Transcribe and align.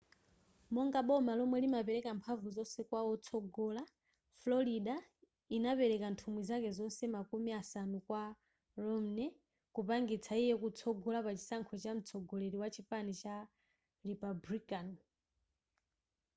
monga 0.73 0.99
boma 1.07 1.31
lomwe 1.39 1.57
limapeleka 1.63 2.09
mphanvu 2.19 2.47
zonse 2.55 2.79
kwa 2.89 3.01
wotsogola 3.07 3.83
florida 4.41 4.95
inapeleka 5.57 6.07
nthumwi 6.13 6.41
zake 6.49 6.67
zonse 6.77 7.03
makumi 7.15 7.49
asanu 7.61 7.97
kwa 8.07 8.21
romney 8.83 9.29
kumpangitsa 9.73 10.33
iye 10.43 10.53
kutsogola 10.61 11.17
pachisankho 11.25 11.73
cha 11.83 11.91
mtsogoleri 11.97 12.57
wa 12.61 12.67
chipani 12.75 13.13
chama 13.21 13.49
republican 14.09 14.87